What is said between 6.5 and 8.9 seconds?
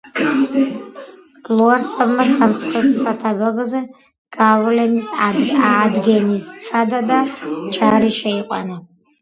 სცადა და ჯარი Შეიყვანა.